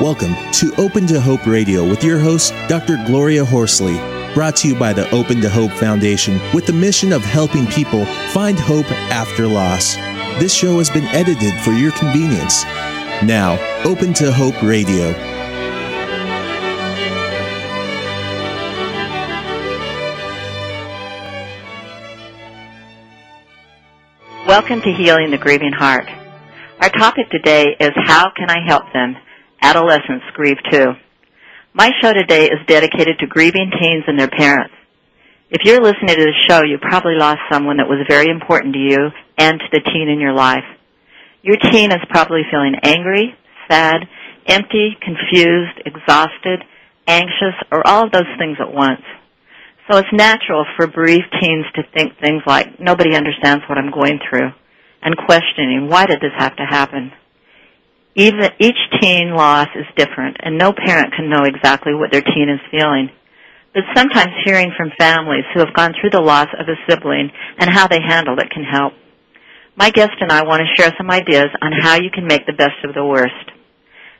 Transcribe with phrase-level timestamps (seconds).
[0.00, 2.96] Welcome to Open to Hope Radio with your host, Dr.
[3.04, 3.98] Gloria Horsley,
[4.32, 8.06] brought to you by the Open to Hope Foundation with the mission of helping people
[8.32, 9.96] find hope after loss.
[10.40, 12.64] This show has been edited for your convenience.
[13.24, 15.12] Now, Open to Hope Radio.
[24.46, 26.08] Welcome to Healing the Grieving Heart.
[26.80, 29.18] Our topic today is How Can I Help Them?
[29.62, 30.86] Adolescents Grieve Too.
[31.74, 34.74] My show today is dedicated to grieving teens and their parents.
[35.50, 38.80] If you're listening to this show, you probably lost someone that was very important to
[38.80, 40.64] you and to the teen in your life.
[41.42, 43.34] Your teen is probably feeling angry,
[43.68, 44.08] sad,
[44.46, 46.64] empty, confused, exhausted,
[47.06, 49.02] anxious, or all of those things at once.
[49.90, 54.20] So it's natural for bereaved teens to think things like, nobody understands what I'm going
[54.28, 54.50] through,
[55.02, 57.12] and questioning, why did this have to happen?
[58.16, 62.48] Even, each teen loss is different, and no parent can know exactly what their teen
[62.48, 63.10] is feeling.
[63.72, 67.70] But sometimes hearing from families who have gone through the loss of a sibling and
[67.70, 68.94] how they handled it can help.
[69.76, 72.52] My guest and I want to share some ideas on how you can make the
[72.52, 73.32] best of the worst.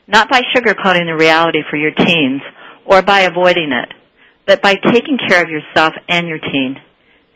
[0.07, 2.43] Not by sugarcoating the reality for your teens
[2.85, 3.93] or by avoiding it,
[4.47, 6.77] but by taking care of yourself and your teen,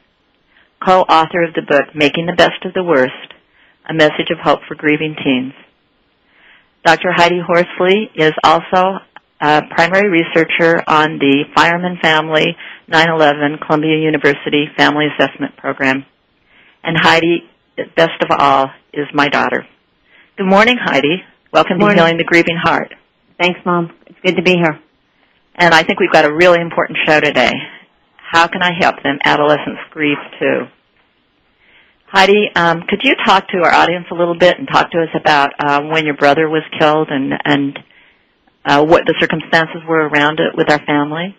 [0.85, 3.13] co-author of the book Making the Best of the Worst,
[3.89, 5.53] A Message of Hope for Grieving Teens.
[6.85, 7.11] Dr.
[7.15, 8.99] Heidi Horsley is also
[9.39, 12.55] a primary researcher on the Fireman Family
[12.89, 16.05] 9-11 Columbia University Family Assessment Program.
[16.83, 17.43] And Heidi,
[17.95, 19.65] best of all, is my daughter.
[20.37, 21.23] Good morning, Heidi.
[21.53, 21.97] Welcome morning.
[21.97, 22.93] to Healing the Grieving Heart.
[23.39, 23.93] Thanks, Mom.
[24.07, 24.79] It's good to be here.
[25.55, 27.53] And I think we've got a really important show today.
[28.15, 29.19] How can I help them?
[29.23, 30.65] Adolescents grieve too.
[32.07, 35.09] Heidi, um, could you talk to our audience a little bit and talk to us
[35.13, 37.77] about uh, when your brother was killed and and
[38.67, 41.35] uh, what the circumstances were around it with our family?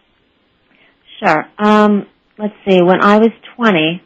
[1.23, 1.45] Sure.
[1.59, 2.07] Um,
[2.39, 2.81] let's see.
[2.83, 4.03] When I was 20,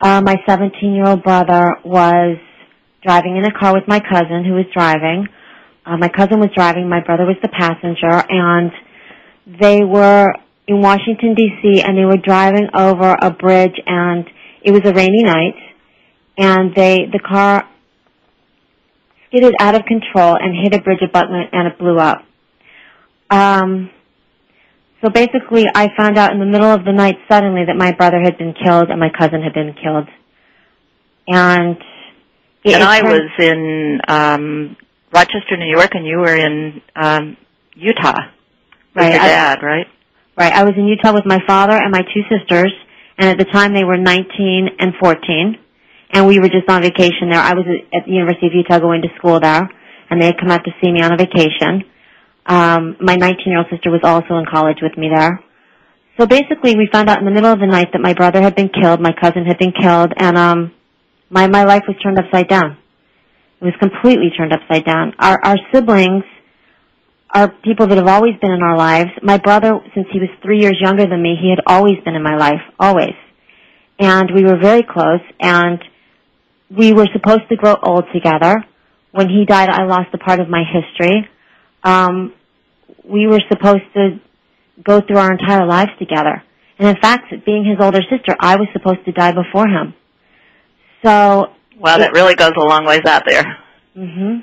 [0.00, 2.38] uh, my 17-year-old brother was
[3.02, 5.26] driving in a car with my cousin who was driving.
[5.84, 6.88] Uh, my cousin was driving.
[6.88, 8.72] My brother was the passenger, and
[9.60, 10.32] they were
[10.66, 11.82] in Washington D.C.
[11.82, 14.24] and they were driving over a bridge, and
[14.62, 15.56] it was a rainy night,
[16.38, 17.68] and they the car
[19.30, 22.24] skidded out of control and hit a bridge abutment, and it blew up.
[23.30, 23.90] Um,
[25.02, 28.20] so basically, I found out in the middle of the night suddenly that my brother
[28.20, 30.08] had been killed and my cousin had been killed,
[31.28, 31.76] and
[32.64, 34.76] it, and it I was in um,
[35.12, 37.36] Rochester, New York, and you were in um,
[37.74, 38.12] Utah
[38.94, 39.86] with Right, your I- dad, right?
[40.36, 40.52] Right.
[40.54, 42.72] I was in Utah with my father and my two sisters,
[43.18, 45.58] and at the time they were 19 and 14,
[46.12, 47.40] and we were just on vacation there.
[47.40, 47.64] I was
[47.94, 49.68] at the University of Utah going to school there,
[50.10, 51.84] and they had come out to see me on a vacation.
[52.46, 55.38] Um, my 19-year-old sister was also in college with me there.
[56.18, 58.56] so basically, we found out in the middle of the night that my brother had
[58.56, 60.72] been killed, my cousin had been killed, and um,
[61.28, 62.76] my my life was turned upside down.
[63.60, 65.14] It was completely turned upside down.
[65.18, 66.24] Our our siblings
[67.32, 69.10] are people that have always been in our lives.
[69.22, 72.22] My brother, since he was three years younger than me, he had always been in
[72.22, 73.14] my life, always,
[74.00, 75.22] and we were very close.
[75.38, 75.78] And
[76.70, 78.64] we were supposed to grow old together.
[79.12, 81.28] When he died, I lost a part of my history.
[81.82, 82.32] Um,
[83.04, 84.20] we were supposed to
[84.84, 86.42] go through our entire lives together.
[86.78, 89.94] And in fact, being his older sister, I was supposed to die before him.
[91.04, 91.46] So
[91.78, 93.56] Wow, that really goes a long ways out there.
[93.96, 94.42] Mhm.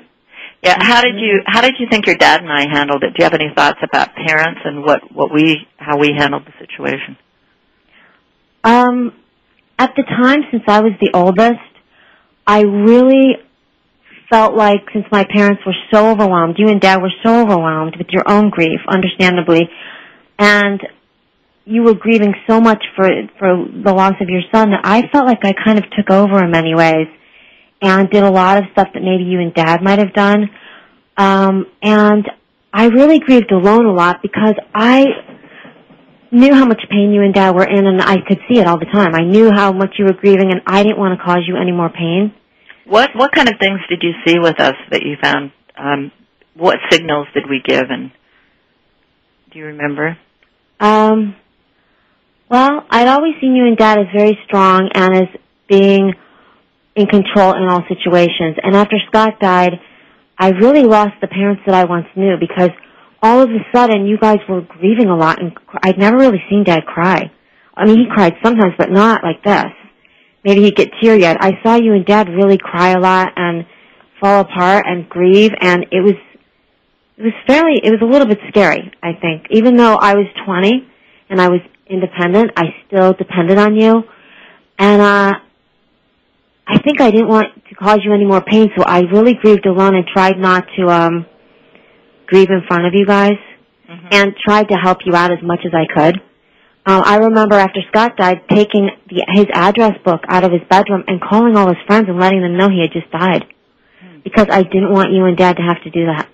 [0.62, 3.10] Yeah, how did you how did you think your dad and I handled it?
[3.10, 6.52] Do you have any thoughts about parents and what what we how we handled the
[6.58, 7.16] situation?
[8.64, 9.12] Um
[9.78, 11.67] at the time since I was the oldest,
[12.48, 13.36] I really
[14.30, 18.08] felt like since my parents were so overwhelmed, you and dad were so overwhelmed with
[18.10, 19.68] your own grief, understandably,
[20.38, 20.80] and
[21.66, 23.06] you were grieving so much for
[23.38, 26.42] for the loss of your son that I felt like I kind of took over
[26.42, 27.08] in many ways
[27.82, 30.48] and did a lot of stuff that maybe you and dad might have done.
[31.18, 32.26] Um and
[32.72, 35.04] I really grieved alone a lot because I
[36.30, 38.78] knew how much pain you and dad were in and I could see it all
[38.78, 39.14] the time.
[39.14, 41.72] I knew how much you were grieving and I didn't want to cause you any
[41.72, 42.34] more pain.
[42.86, 45.52] What what kind of things did you see with us that you found?
[45.76, 46.10] Um,
[46.54, 48.10] what signals did we give, and
[49.52, 50.16] do you remember?
[50.80, 51.36] Um,
[52.50, 55.28] well, I'd always seen you and Dad as very strong and as
[55.68, 56.14] being
[56.96, 58.56] in control in all situations.
[58.62, 59.74] And after Scott died,
[60.38, 62.70] I really lost the parents that I once knew because
[63.22, 66.64] all of a sudden you guys were grieving a lot, and I'd never really seen
[66.64, 67.30] Dad cry.
[67.74, 69.66] I mean, he cried sometimes, but not like this.
[70.44, 71.36] Maybe he'd get teary-eyed.
[71.40, 73.66] I saw you and Dad really cry a lot and
[74.20, 76.14] fall apart and grieve, and it was
[77.16, 78.92] it was fairly it was a little bit scary.
[79.02, 80.88] I think, even though I was 20
[81.30, 84.02] and I was independent, I still depended on you,
[84.78, 85.32] and uh,
[86.66, 89.66] I think I didn't want to cause you any more pain, so I really grieved
[89.66, 91.26] alone and tried not to um
[92.28, 93.38] grieve in front of you guys,
[93.88, 94.08] Mm-hmm.
[94.12, 96.16] and tried to help you out as much as I could.
[96.84, 101.04] Um, I remember after Scott died, taking the, his address book out of his bedroom
[101.08, 103.46] and calling all his friends and letting them know he had just died,
[104.24, 106.28] because I didn't want you and Dad to have to do that.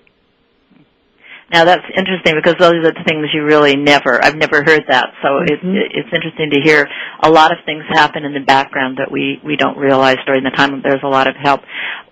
[1.53, 4.19] Now that's interesting because those are the things you really never.
[4.21, 5.47] I've never heard that, so Mhm.
[5.51, 5.63] it's
[5.95, 6.89] it's interesting to hear.
[7.21, 10.49] A lot of things happen in the background that we we don't realize during the
[10.49, 10.81] time.
[10.81, 11.61] There's a lot of help.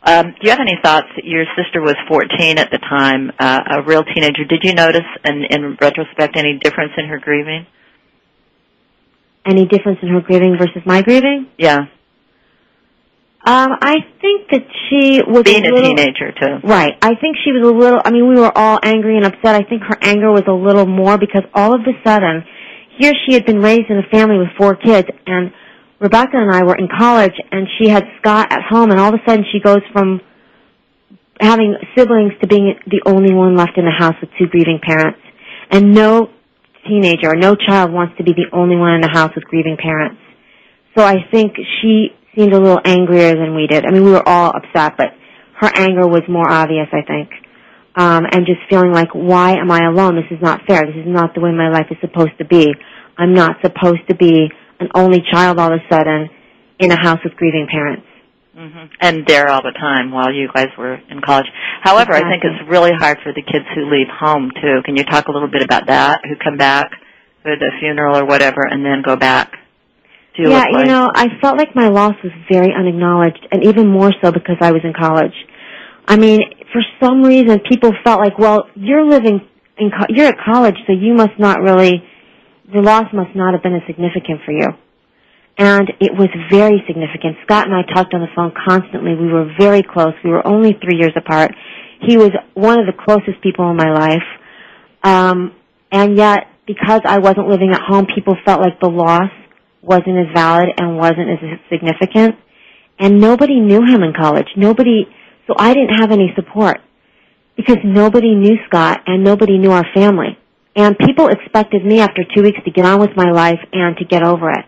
[0.05, 1.07] Um, do you have any thoughts?
[1.23, 4.43] Your sister was 14 at the time, uh, a real teenager.
[4.43, 7.65] Did you notice, in, in retrospect, any difference in her grieving?
[9.45, 11.47] Any difference in her grieving versus my grieving?
[11.57, 11.87] Yeah,
[13.45, 16.65] Um, I think that she was being a, a little, teenager too.
[16.67, 16.93] Right.
[17.01, 17.99] I think she was a little.
[18.03, 19.55] I mean, we were all angry and upset.
[19.55, 22.43] I think her anger was a little more because all of a sudden,
[22.97, 25.51] here she had been raised in a family with four kids, and
[25.99, 29.19] Rebecca and I were in college, and she had Scott at home, and all of
[29.19, 30.19] a sudden she goes from
[31.39, 35.19] having siblings to being the only one left in the house with two grieving parents,
[35.69, 36.29] and no
[36.87, 39.77] teenager or no child wants to be the only one in the house with grieving
[39.81, 40.19] parents.
[40.95, 43.85] So I think she seemed a little angrier than we did.
[43.85, 45.07] I mean, we were all upset, but
[45.59, 47.29] her anger was more obvious, I think.
[47.95, 50.15] Um, and just feeling like, why am I alone?
[50.15, 50.81] This is not fair.
[50.81, 52.73] This is not the way my life is supposed to be.
[53.17, 54.49] I'm not supposed to be
[54.83, 56.29] an only child all of a sudden
[56.79, 58.05] in a house with grieving parents.
[58.55, 61.47] hmm And there all the time while you guys were in college.
[61.81, 64.81] However, I think it's really hard for the kids who leave home too.
[64.85, 66.21] Can you talk a little bit about that?
[66.27, 66.91] Who come back
[67.41, 69.51] for the funeral or whatever, and then go back
[70.37, 74.11] to yeah, you know, I felt like my loss was very unacknowledged, and even more
[74.21, 75.35] so because I was in college.
[76.07, 79.41] I mean, for some reason, people felt like, well, you're living
[79.77, 82.03] in, co- you're at college, so you must not really,
[82.73, 84.67] the loss must not have been as significant for you.
[85.57, 87.37] And it was very significant.
[87.43, 89.13] Scott and I talked on the phone constantly.
[89.13, 90.13] We were very close.
[90.23, 91.51] We were only three years apart.
[92.01, 94.27] He was one of the closest people in my life.
[95.03, 95.53] Um,
[95.91, 99.29] and yet, because I wasn't living at home, people felt like the loss
[99.81, 101.39] wasn't as valid and wasn't as
[101.69, 102.35] significant.
[102.97, 104.47] And nobody knew him in college.
[104.57, 105.05] Nobody,
[105.45, 106.77] so I didn't have any support
[107.55, 110.37] because nobody knew Scott and nobody knew our family.
[110.75, 114.05] And people expected me after two weeks to get on with my life and to
[114.05, 114.65] get over it.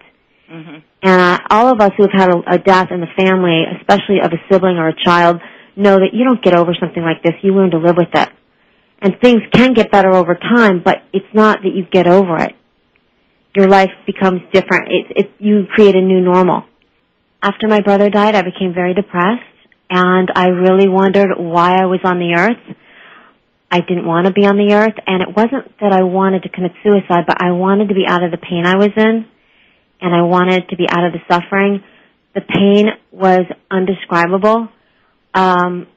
[0.48, 3.64] hmm And uh, all of us who have had a, a death in the family,
[3.80, 5.42] especially of a sibling or a child,
[5.76, 7.34] know that you don't get over something like this.
[7.42, 8.30] You learn to live with it.
[9.02, 12.54] And things can get better over time, but it's not that you get over it.
[13.56, 14.90] Your life becomes different.
[14.90, 16.64] It, it, you create a new normal.
[17.42, 19.44] After my brother died, I became very depressed,
[19.90, 22.78] and I really wondered why I was on the earth.
[23.72, 26.50] I didn't want to be on the earth, and it wasn't that I wanted to
[26.50, 29.26] commit suicide, but I wanted to be out of the pain I was in,
[30.02, 31.84] and I wanted to be out of the suffering.
[32.36, 34.70] The pain was undescribable.
[35.34, 35.88] Um,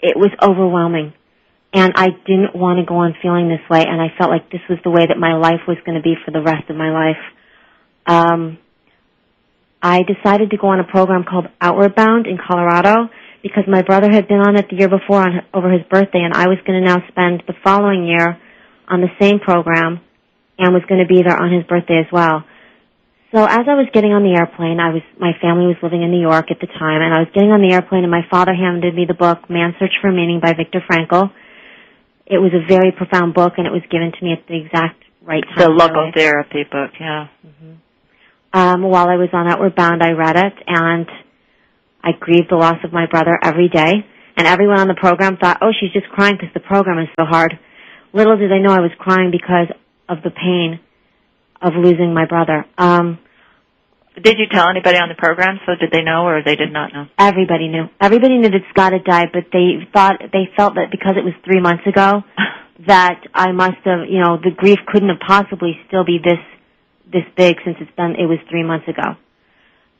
[0.00, 1.14] it was overwhelming.
[1.72, 4.60] And I didn't want to go on feeling this way, and I felt like this
[4.68, 6.90] was the way that my life was going to be for the rest of my
[6.90, 7.22] life.
[8.06, 8.58] Um,
[9.82, 13.10] I decided to go on a program called Outward Bound in Colorado
[13.44, 16.32] because my brother had been on it the year before on, over his birthday, and
[16.32, 18.40] I was going to now spend the following year
[18.88, 20.00] on the same program
[20.56, 22.42] and was going to be there on his birthday as well.
[23.36, 26.10] So as I was getting on the airplane, I was my family was living in
[26.10, 28.54] New York at the time, and I was getting on the airplane, and my father
[28.54, 31.28] handed me the book "Man's Search for Meaning" by Viktor Frankl.
[32.24, 35.04] It was a very profound book, and it was given to me at the exact
[35.20, 35.58] right time.
[35.58, 37.28] The logotherapy book, yeah.
[37.44, 37.72] Mm-hmm.
[38.56, 41.10] Um, while I was on Outward Bound, I read it, and
[42.04, 44.04] I grieved the loss of my brother every day.
[44.36, 47.24] And everyone on the program thought, "Oh, she's just crying because the program is so
[47.24, 47.58] hard."
[48.12, 49.68] Little did they know I was crying because
[50.08, 50.80] of the pain
[51.62, 52.66] of losing my brother.
[52.76, 53.18] Um,
[54.22, 55.58] did you tell anybody on the program?
[55.66, 57.06] So did they know, or they did not know?
[57.18, 57.86] Everybody knew.
[58.00, 61.34] Everybody knew that Scott had died, but they thought they felt that because it was
[61.44, 62.22] three months ago,
[62.86, 66.38] that I must have, you know, the grief couldn't have possibly still be this
[67.12, 69.14] this big since it's been it was three months ago,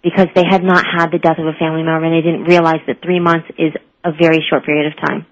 [0.04, 2.84] because they had not had the death of a family member and they didn't realize
[2.86, 3.72] that three months is
[4.04, 5.26] a very short period of time.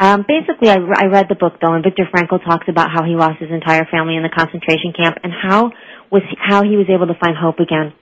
[0.00, 3.14] Um, basically, I, I read the book though, and Viktor Frankl talks about how he
[3.14, 5.70] lost his entire family in the concentration camp and how
[6.10, 7.94] was how he was able to find hope again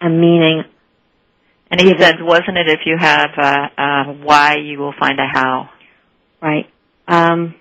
[0.00, 0.62] and meaning.
[1.70, 5.26] And he said, wasn't it if you have a, a why, you will find a
[5.26, 5.68] how?
[6.40, 6.66] Right.
[7.08, 7.56] Um,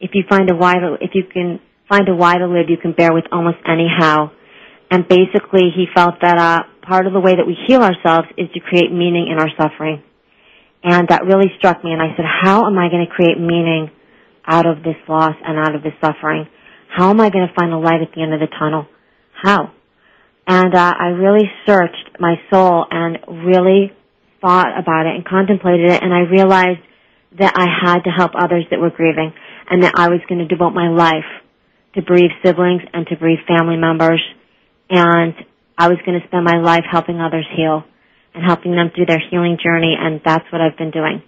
[0.00, 2.76] if you find a why, to, if you can find a why to live, you
[2.76, 4.32] can bear with almost any how.
[4.90, 8.48] And basically, he felt that uh, part of the way that we heal ourselves is
[8.54, 10.02] to create meaning in our suffering.
[10.82, 11.92] And that really struck me.
[11.92, 13.90] And I said, how am I going to create meaning
[14.46, 16.48] out of this loss and out of this suffering?
[16.88, 18.86] How am I going to find a light at the end of the tunnel?
[19.32, 19.72] How?
[20.46, 23.92] And uh, I really searched my soul and really
[24.40, 26.80] thought about it and contemplated it, and I realized
[27.38, 29.34] that I had to help others that were grieving,
[29.68, 31.28] and that I was going to devote my life
[31.94, 34.22] to bereaved siblings and to bereaved family members,
[34.90, 35.34] and
[35.76, 37.84] I was going to spend my life helping others heal
[38.34, 41.22] and helping them through their healing journey, and that's what I've been doing.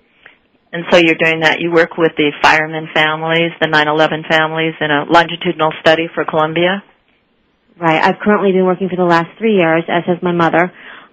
[0.72, 1.60] And so you're doing that.
[1.60, 6.82] You work with the firemen families, the 9/11 families, in a longitudinal study for Columbia.
[7.76, 8.02] Right.
[8.02, 10.70] I've currently been working for the last three years, as has my mother,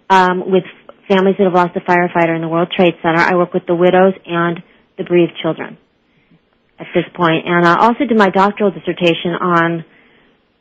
[0.09, 0.65] um, with
[1.07, 3.19] families that have lost a firefighter in the World Trade Center.
[3.19, 4.61] I work with the widows and
[4.97, 5.77] the bereaved children
[6.77, 9.85] at this point, and I also did my doctoral dissertation on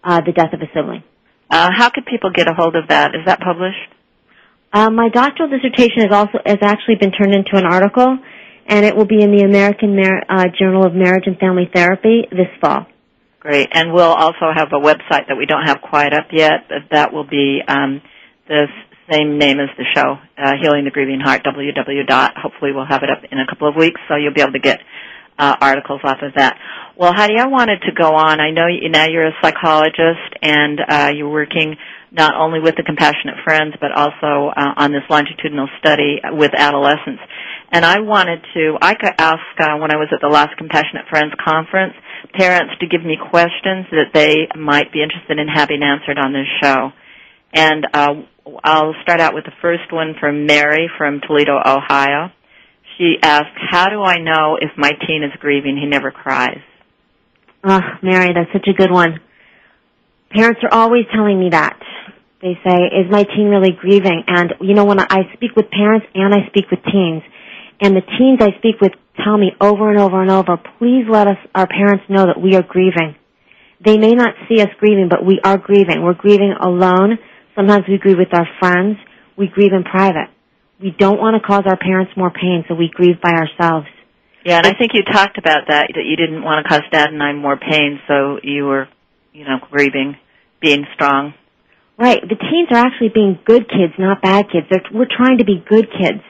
[0.05, 1.03] uh, the death of a sibling.
[1.51, 3.15] Uh, how could people get a hold of that?
[3.15, 3.79] Is that published?
[4.73, 8.19] Uh, my doctoral dissertation has also has actually been turned into an article,
[8.67, 12.27] and it will be in the American Mar- uh, Journal of Marriage and Family Therapy
[12.31, 12.87] this fall.
[13.41, 13.69] Great.
[13.73, 16.67] And we'll also have a website that we don't have quite up yet.
[16.69, 18.03] but That will be um,
[18.49, 18.67] the
[19.09, 22.31] same name as the show, uh, Healing the Grieving Heart, www.
[22.43, 24.59] Hopefully we'll have it up in a couple of weeks, so you'll be able to
[24.59, 24.81] get
[25.39, 26.59] uh, articles off of that.
[26.97, 28.41] Well, Heidi, I wanted to go on.
[28.41, 31.77] I know you, now you're a psychologist and uh, you're working
[32.11, 37.21] not only with the Compassionate Friends, but also uh, on this longitudinal study with adolescents.
[37.71, 41.05] And I wanted to, I could ask uh, when I was at the last Compassionate
[41.11, 41.95] Friends conference,
[42.33, 46.47] parents to give me questions that they might be interested in having answered on this
[46.63, 46.93] show.
[47.53, 48.15] And uh,
[48.65, 52.31] I'll start out with the first one from Mary from Toledo, Ohio.
[52.99, 55.77] She asked, "How do I know if my teen is grieving?
[55.77, 56.61] He never cries."
[57.65, 59.21] Oh, Mary, that's such a good one.
[60.31, 61.79] Parents are always telling me that.
[62.41, 66.07] They say, "Is my teen really grieving?" And you know, when I speak with parents
[66.15, 67.23] and I speak with teens,
[67.81, 71.27] and the teens I speak with tell me over and over and over, please let
[71.27, 73.17] us, our parents know that we are grieving.
[73.85, 76.03] They may not see us grieving, but we are grieving.
[76.03, 77.19] We're grieving alone.
[77.55, 78.97] Sometimes we grieve with our friends.
[79.37, 80.29] We grieve in private.
[80.81, 83.87] We don't want to cause our parents more pain, so we grieve by ourselves.
[84.45, 87.09] Yeah, and I think you talked about that, that you didn't want to cause dad
[87.11, 88.89] and I more pain, so you were,
[89.33, 90.17] you know, grieving,
[90.61, 91.35] being strong.
[91.99, 92.21] Right.
[92.21, 94.67] The teens are actually being good kids, not bad kids.
[94.71, 96.23] They're, we're trying to be good kids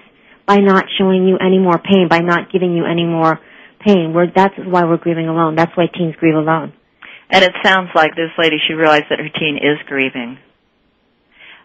[0.46, 3.40] by not showing you any more pain, by not giving you any more
[3.84, 4.14] pain.
[4.14, 5.56] We're, that's why we're grieving alone.
[5.56, 6.72] That's why teens grieve alone.
[7.28, 10.38] And it sounds like this lady, she realized that her teen is grieving.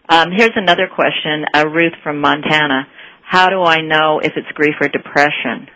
[0.08, 2.86] Um, here's another question, uh, Ruth from Montana.
[3.22, 5.68] How do I know if it's grief or depression?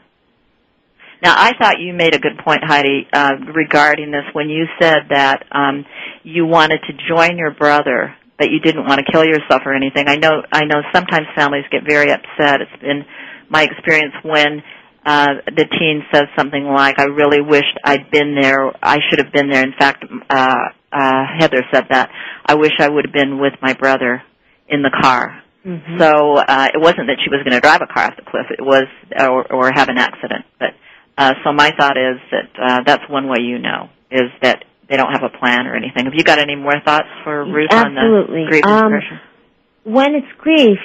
[1.23, 5.09] Now, I thought you made a good point, Heidi, uh, regarding this when you said
[5.11, 5.87] that um,
[6.23, 10.09] you wanted to join your brother that you didn't want to kill yourself or anything.
[10.09, 12.61] I know I know sometimes families get very upset.
[12.61, 13.05] It's been
[13.49, 14.63] my experience when
[15.07, 18.73] uh, the teen says something like, "I really wished I'd been there.
[18.83, 22.09] I should have been there." In fact, uh, uh, Heather said that.
[22.47, 24.23] I wish I would have been with my brother
[24.69, 25.43] in the car.
[25.65, 25.99] Mm-hmm.
[25.99, 28.47] So uh, it wasn't that she was going to drive a car off the cliff.
[28.51, 28.85] It was
[29.19, 30.45] or, or have an accident.
[30.59, 30.71] But
[31.19, 34.97] uh, so my thought is that uh, that's one way you know is that they
[34.97, 36.05] don't have a plan or anything.
[36.05, 38.43] Have you got any more thoughts for Ruth Absolutely.
[38.43, 39.19] on the grief Um, depression?
[39.83, 40.79] when it's grief,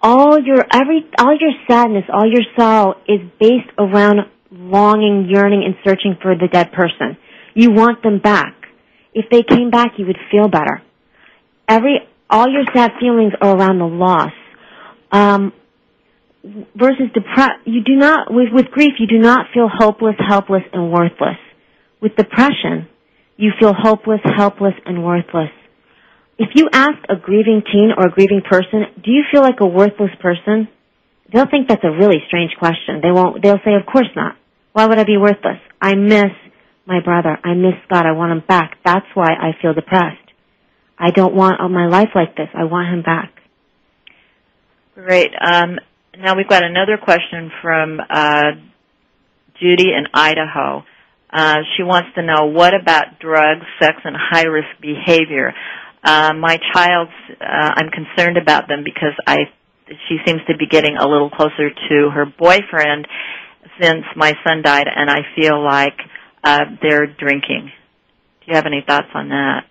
[0.00, 4.20] all your every all your sadness, all your sorrow is based around
[4.50, 7.16] longing, yearning, and searching for the dead person.
[7.54, 8.54] You want them back.
[9.18, 10.80] If they came back, you would feel better.
[11.66, 14.30] Every all your sad feelings are around the loss.
[15.10, 15.52] Um,
[16.76, 20.92] versus depression, you do not with with grief, you do not feel hopeless, helpless, and
[20.92, 21.40] worthless.
[22.00, 22.86] With depression,
[23.36, 25.50] you feel hopeless, helpless, and worthless.
[26.38, 29.66] If you ask a grieving teen or a grieving person, do you feel like a
[29.66, 30.68] worthless person?
[31.32, 33.00] They'll think that's a really strange question.
[33.02, 34.36] They won't, they'll say, of course not.
[34.74, 35.58] Why would I be worthless?
[35.80, 36.30] I miss
[36.88, 37.38] my brother.
[37.44, 38.06] I miss Scott.
[38.06, 38.78] I want him back.
[38.84, 40.16] That's why I feel depressed.
[40.98, 42.48] I don't want my life like this.
[42.54, 43.30] I want him back.
[44.94, 45.30] Great.
[45.38, 45.78] Um,
[46.18, 48.52] now we've got another question from uh,
[49.60, 50.82] Judy in Idaho.
[51.30, 55.52] Uh, she wants to know what about drugs, sex, and high risk behavior.
[56.02, 59.36] Uh, my child's, uh, I'm concerned about them because I,
[60.08, 63.06] she seems to be getting a little closer to her boyfriend
[63.80, 65.98] since my son died, and I feel like
[66.44, 67.70] uh, they're drinking.
[68.40, 69.64] Do you have any thoughts on that?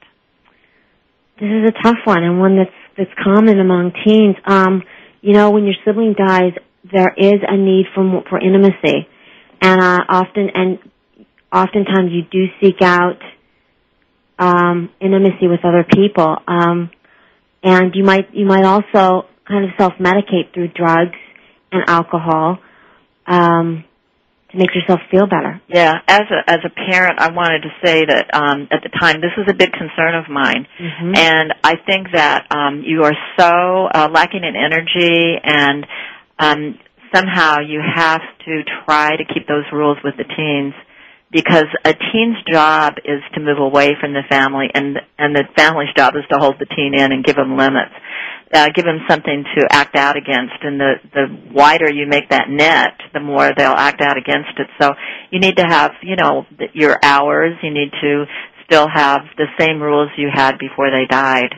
[1.39, 4.35] This is a tough one and one that's that's common among teens.
[4.45, 4.81] Um,
[5.21, 6.53] you know, when your sibling dies,
[6.91, 9.07] there is a need for for intimacy,
[9.61, 10.79] and uh, often and
[11.51, 13.19] oftentimes you do seek out
[14.39, 16.89] um, intimacy with other people, um,
[17.63, 21.17] and you might you might also kind of self medicate through drugs
[21.71, 22.59] and alcohol
[23.27, 23.83] um,
[24.57, 25.61] make yourself feel better.
[25.67, 29.21] Yeah, as a as a parent, I wanted to say that um, at the time
[29.21, 31.13] this was a big concern of mine, Mm-hmm.
[31.15, 35.85] and I think that um, you are so uh, lacking in energy, and
[36.39, 36.79] um,
[37.13, 40.73] somehow you have to try to keep those rules with the teens,
[41.31, 45.93] because a teen's job is to move away from the family, and and the family's
[45.95, 47.93] job is to hold the teen in and give them limits.
[48.53, 52.49] Uh, give them something to act out against, and the the wider you make that
[52.49, 54.67] net, the more they'll act out against it.
[54.79, 54.93] So
[55.31, 57.57] you need to have, you know, your hours.
[57.61, 58.25] You need to
[58.65, 61.55] still have the same rules you had before they died,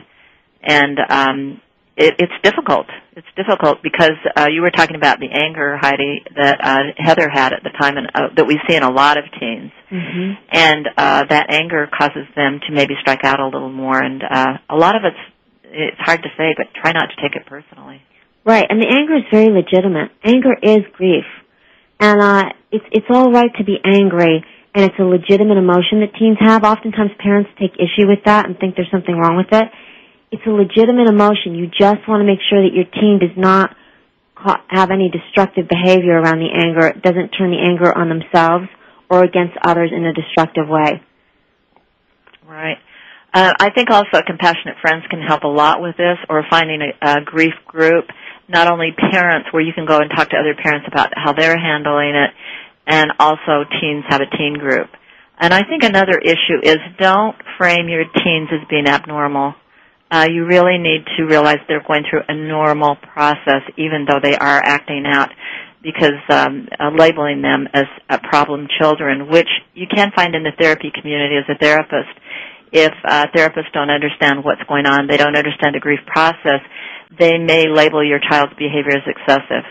[0.62, 1.60] and um,
[1.96, 2.86] it, it's difficult.
[3.14, 7.52] It's difficult because uh, you were talking about the anger, Heidi, that uh, Heather had
[7.52, 10.32] at the time, and uh, that we see in a lot of teens, Mm-hmm.
[10.52, 14.00] and uh, that anger causes them to maybe strike out a little more.
[14.00, 15.18] And uh, a lot of it's
[15.70, 18.02] it's hard to say, but try not to take it personally.
[18.44, 20.10] Right, and the anger is very legitimate.
[20.24, 21.24] Anger is grief,
[22.00, 24.42] and uh, it's it's all right to be angry,
[24.74, 26.64] and it's a legitimate emotion that teens have.
[26.64, 29.68] Oftentimes, parents take issue with that and think there's something wrong with it.
[30.32, 31.54] It's a legitimate emotion.
[31.54, 33.76] You just want to make sure that your teen does not
[34.36, 36.88] ca- have any destructive behavior around the anger.
[36.88, 38.66] It Doesn't turn the anger on themselves
[39.10, 41.02] or against others in a destructive way.
[42.48, 42.78] Right.
[43.32, 47.20] Uh, I think also compassionate friends can help a lot with this, or finding a,
[47.20, 48.06] a grief group.
[48.48, 51.58] Not only parents, where you can go and talk to other parents about how they're
[51.58, 52.30] handling it,
[52.86, 54.90] and also teens have a teen group.
[55.38, 59.54] And I think another issue is don't frame your teens as being abnormal.
[60.10, 64.36] Uh, you really need to realize they're going through a normal process, even though they
[64.36, 65.30] are acting out,
[65.82, 70.52] because um, uh, labeling them as uh, problem children, which you can find in the
[70.58, 72.10] therapy community as a therapist.
[72.72, 76.60] If uh, therapists don't understand what's going on, they don't understand the grief process,
[77.18, 79.64] they may label your child's behavior as excessive,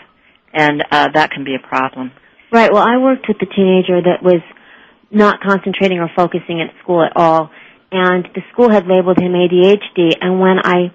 [0.53, 2.11] and uh, that can be a problem.
[2.51, 2.71] Right.
[2.73, 4.41] Well, I worked with a teenager that was
[5.11, 7.49] not concentrating or focusing at school at all,
[7.91, 10.15] and the school had labeled him ADHD.
[10.19, 10.91] And when I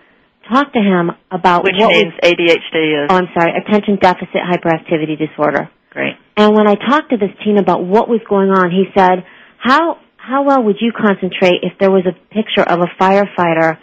[0.52, 4.42] talked to him about Which what means was, ADHD is oh, I'm sorry, attention deficit
[4.44, 5.70] hyperactivity disorder.
[5.90, 6.14] great.
[6.36, 9.24] And when I talked to this teen about what was going on, he said,
[9.58, 13.76] "How how well would you concentrate if there was a picture of a firefighter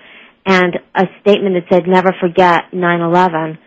[0.46, 3.58] and a statement that said never forget 9/11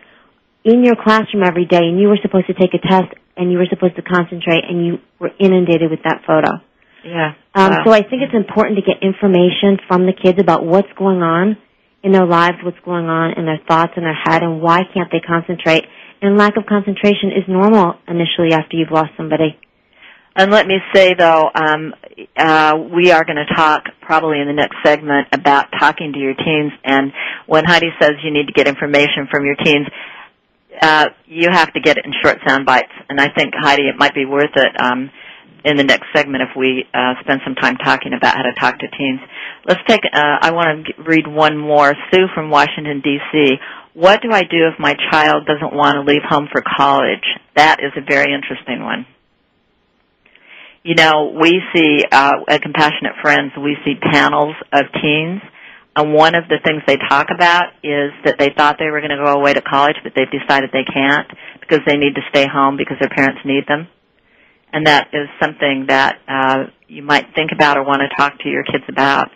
[0.65, 3.57] in your classroom every day, and you were supposed to take a test and you
[3.57, 6.59] were supposed to concentrate, and you were inundated with that photo?"
[7.03, 7.33] Yeah.
[7.53, 7.83] Um, Wow.
[7.85, 11.57] So I think it's important to get information from the kids about what's going on
[12.03, 15.11] in their lives, what's going on in their thoughts in their head, and why can't
[15.11, 15.85] they concentrate.
[16.21, 19.57] And lack of concentration is normal initially after you've lost somebody.
[20.35, 21.93] And let me say though, um,
[22.35, 26.33] uh, we are going to talk probably in the next segment about talking to your
[26.33, 26.73] teens.
[26.83, 27.13] And
[27.47, 29.87] when Heidi says you need to get information from your teens,
[30.81, 32.91] uh, you have to get it in short sound bites.
[33.07, 35.09] And I think Heidi, it might be worth it um,
[35.63, 38.77] in the next segment if we uh, spend some time talking about how to talk
[38.79, 39.21] to teens.
[39.65, 40.01] Let's take.
[40.05, 41.93] Uh, I want to read one more.
[42.11, 43.55] Sue from Washington D.C.
[43.93, 47.23] What do I do if my child doesn't want to leave home for college?
[47.55, 49.05] That is a very interesting one.
[50.85, 55.41] You know, we see uh, at Compassionate Friends, we see panels of teens
[55.95, 59.15] and one of the things they talk about is that they thought they were going
[59.15, 61.27] to go away to college, but they've decided they can't
[61.61, 63.87] because they need to stay home because their parents need them.
[64.73, 68.49] And that is something that uh, you might think about or want to talk to
[68.49, 69.31] your kids about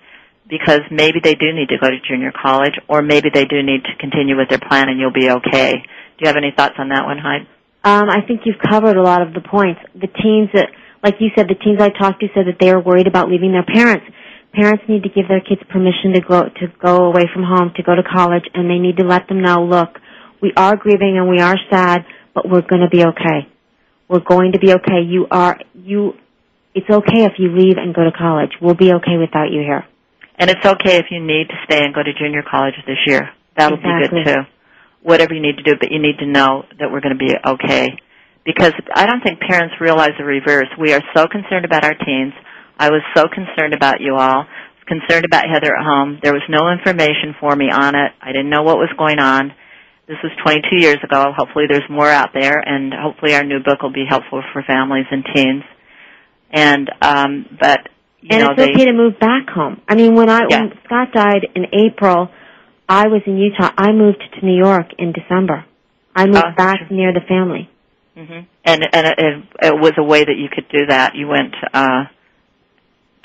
[0.50, 3.84] because maybe they do need to go to junior college or maybe they do need
[3.86, 5.72] to continue with their plan and you'll be okay.
[5.72, 7.48] Do you have any thoughts on that one, Hyde?
[7.86, 9.80] Um, I think you've covered a lot of the points.
[9.96, 10.68] The teens that,
[11.04, 13.52] like you said, the teens I talked to said that they are worried about leaving
[13.52, 14.06] their parents.
[14.54, 17.84] Parents need to give their kids permission to go to go away from home to
[17.84, 20.00] go to college and they need to let them know look
[20.42, 23.48] we are grieving and we are sad but we're going to be okay.
[24.08, 25.02] We're going to be okay.
[25.06, 26.14] You are you
[26.74, 28.52] it's okay if you leave and go to college.
[28.62, 29.86] We'll be okay without you here.
[30.38, 33.30] And it's okay if you need to stay and go to junior college this year.
[33.58, 34.20] That'll exactly.
[34.20, 34.42] be good too.
[35.02, 37.34] Whatever you need to do but you need to know that we're going to be
[37.46, 37.98] okay
[38.46, 42.34] because i don't think parents realize the reverse we are so concerned about our teens
[42.82, 44.46] I was so concerned about you all,
[44.88, 46.20] concerned about Heather at home.
[46.24, 48.12] There was no information for me on it.
[48.22, 49.52] I didn't know what was going on.
[50.08, 51.26] This was 22 years ago.
[51.36, 55.06] Hopefully there's more out there and hopefully our new book will be helpful for families
[55.12, 55.64] and teens.
[56.52, 57.80] And um but
[58.22, 59.82] you and know it's they okay to move back home.
[59.88, 60.62] I mean, when I Yeah.
[60.62, 62.30] when Scott died in April,
[62.88, 63.72] I was in Utah.
[63.78, 65.66] I moved to New York in December.
[66.16, 67.70] I moved Oh, back near the family.
[68.20, 71.16] Hmm And and it, it, was a way that you could do that.
[71.16, 72.04] You went uh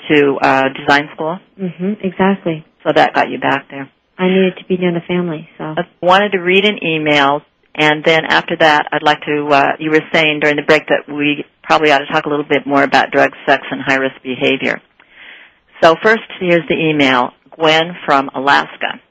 [0.09, 1.97] to uh design school, Mhm.
[2.03, 2.65] Exactly.
[2.83, 3.89] so that got you back there.
[4.17, 7.41] I needed to be near the family, so I wanted to read an email,
[7.75, 9.47] and then after that, I'd like to.
[9.47, 12.45] Uh, you were saying during the break that we probably ought to talk a little
[12.47, 14.81] bit more about drugs, sex, and high risk behavior.
[15.83, 17.31] So first, here's the email.
[17.57, 19.01] Gwen from Alaska.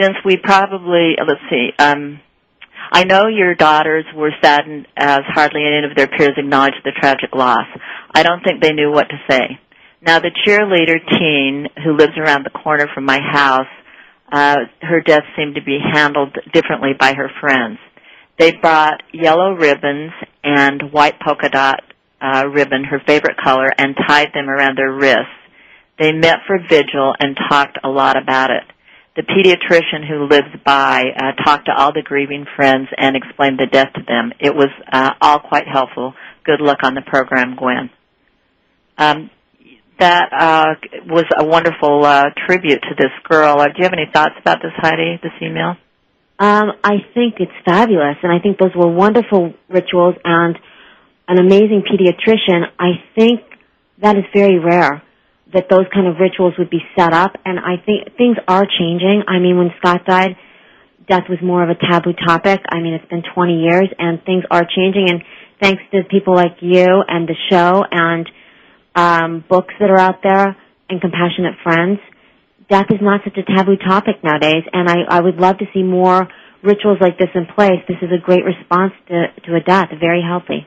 [0.00, 1.70] Since we probably let's see.
[1.78, 2.20] Um,
[2.92, 7.34] I know your daughters were saddened as hardly any of their peers acknowledged the tragic
[7.34, 7.66] loss.
[8.14, 9.58] I don't think they knew what to say.
[10.02, 13.66] Now, the cheerleader teen who lives around the corner from my house,
[14.30, 17.78] uh, her death seemed to be handled differently by her friends.
[18.38, 21.80] They brought yellow ribbons and white polka dot
[22.20, 25.32] uh, ribbon, her favorite color, and tied them around their wrists.
[25.98, 28.64] They met for vigil and talked a lot about it.
[29.16, 33.66] The pediatrician who lives by uh, talked to all the grieving friends and explained the
[33.66, 34.32] death to them.
[34.40, 36.14] It was uh, all quite helpful.
[36.44, 37.90] Good luck on the program, Gwen.
[38.98, 39.30] Um,
[40.00, 40.74] that uh,
[41.06, 43.60] was a wonderful uh, tribute to this girl.
[43.60, 45.20] Uh, do you have any thoughts about this, Heidi?
[45.22, 45.76] This email?
[46.38, 50.58] Um, I think it's fabulous, and I think those were wonderful rituals and
[51.28, 52.64] an amazing pediatrician.
[52.78, 53.40] I think
[53.98, 55.02] that is very rare
[55.54, 59.22] that those kind of rituals would be set up, and I think things are changing.
[59.28, 60.36] I mean, when Scott died,
[61.08, 62.60] death was more of a taboo topic.
[62.68, 65.22] I mean, it's been 20 years, and things are changing, and
[65.60, 68.28] thanks to people like you and the show and
[68.94, 70.56] um, books that are out there
[70.90, 71.98] and compassionate friends,
[72.68, 75.82] death is not such a taboo topic nowadays, and I, I would love to see
[75.82, 76.28] more
[76.62, 77.80] rituals like this in place.
[77.86, 80.66] This is a great response to, to a death, very healthy.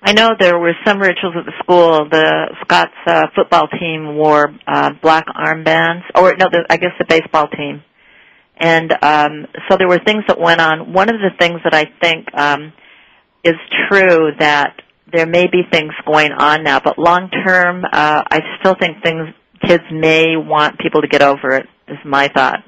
[0.00, 2.08] I know there were some rituals at the school.
[2.08, 7.04] The Scott's uh, football team wore uh, black armbands, or no, the, I guess the
[7.08, 7.82] baseball team.
[8.56, 10.92] And um, so there were things that went on.
[10.92, 12.72] One of the things that I think um,
[13.44, 13.54] is
[13.88, 14.82] true that
[15.12, 19.28] there may be things going on now, but long term, uh, I still think things
[19.66, 21.66] kids may want people to get over it.
[21.88, 22.58] Is my thought.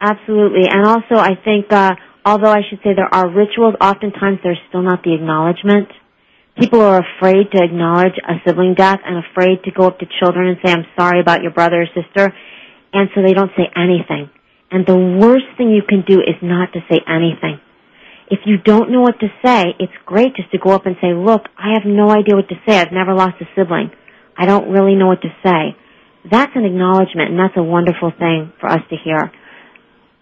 [0.00, 0.68] Absolutely.
[0.68, 4.82] And also, I think, uh, although I should say there are rituals, oftentimes there's still
[4.82, 5.88] not the acknowledgement.
[6.58, 10.48] People are afraid to acknowledge a sibling death and afraid to go up to children
[10.48, 12.34] and say, I'm sorry about your brother or sister.
[12.92, 14.30] And so they don't say anything.
[14.70, 17.60] And the worst thing you can do is not to say anything.
[18.30, 21.14] If you don't know what to say, it's great just to go up and say,
[21.14, 22.76] look, I have no idea what to say.
[22.76, 23.90] I've never lost a sibling.
[24.36, 25.76] I don't really know what to say.
[26.30, 29.32] That's an acknowledgement and that's a wonderful thing for us to hear.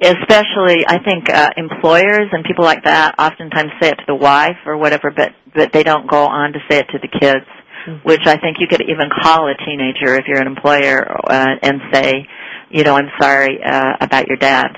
[0.01, 4.59] Especially I think uh, employers and people like that oftentimes say it to the wife
[4.67, 7.47] or whatever, but but they don't go on to say it to the kids.
[7.87, 8.09] Mm-hmm.
[8.09, 11.81] Which I think you could even call a teenager if you're an employer uh, and
[11.93, 12.27] say,
[12.69, 14.69] you know, I'm sorry uh, about your dad.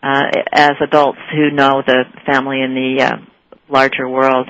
[0.00, 3.16] Uh, as adults who know the family in the uh,
[3.68, 4.48] larger world,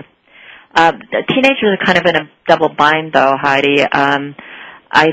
[0.75, 0.93] uh,
[1.31, 3.81] teenagers are kind of in a double bind, though, Heidi.
[3.83, 4.35] Um,
[4.91, 5.09] I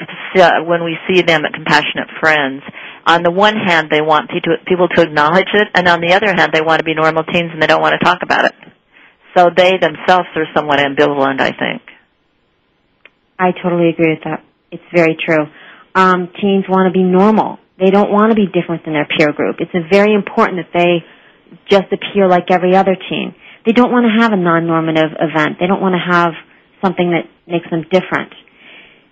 [0.65, 2.63] when we see them at Compassionate Friends,
[3.05, 4.29] on the one hand, they want
[4.67, 7.49] people to acknowledge it, and on the other hand, they want to be normal teens
[7.51, 8.53] and they don't want to talk about it.
[9.35, 11.81] So they themselves are somewhat ambivalent, I think.
[13.39, 14.43] I totally agree with that.
[14.71, 15.45] It's very true.
[15.95, 17.57] Um, teens want to be normal.
[17.79, 19.57] They don't want to be different than their peer group.
[19.59, 21.03] It's very important that they
[21.69, 23.33] just appear like every other teen.
[23.65, 25.57] They don't want to have a non-normative event.
[25.59, 26.33] They don't want to have
[26.83, 28.33] something that makes them different.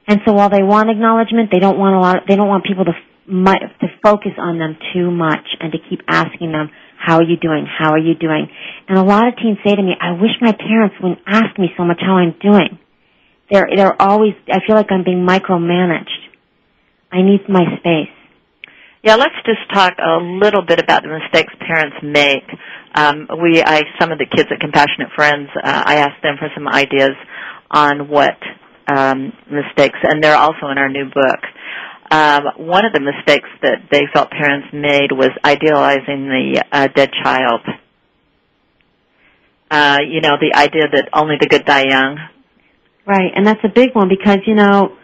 [0.08, 2.18] And so while they want acknowledgement, they don't want a lot.
[2.28, 2.94] They don't want people to
[3.30, 7.66] to focus on them too much and to keep asking them, "How are you doing?
[7.66, 8.50] How are you doing?"
[8.88, 11.74] And a lot of teens say to me, "I wish my parents wouldn't ask me
[11.78, 12.80] so much how I'm doing."
[13.52, 14.34] They're they're always.
[14.52, 16.30] I feel like I'm being micromanaged.
[17.12, 18.14] I need my space.
[19.02, 22.44] Yeah, let's just talk a little bit about the mistakes parents make.
[22.94, 26.50] Um, we, I, some of the kids at Compassionate Friends, uh, I asked them for
[26.54, 27.16] some ideas
[27.72, 28.36] on what
[28.88, 31.40] um, mistakes, and they're also in our new book.
[32.12, 37.12] Um, one of the mistakes that they felt parents made was idealizing the uh, dead
[37.24, 37.62] child.
[39.70, 42.18] Uh, you know, the idea that only the good die young.
[43.06, 44.98] Right, and that's a big one because, you know,